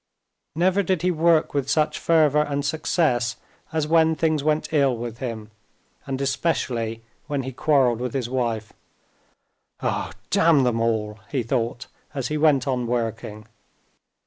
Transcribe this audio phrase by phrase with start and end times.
[0.55, 3.35] Never did he work with such fervor and success
[3.71, 5.51] as when things went ill with him,
[6.07, 8.73] and especially when he quarreled with his wife.
[9.83, 10.09] "Oh!
[10.31, 11.85] damn them all!" he thought
[12.15, 13.45] as he went on working.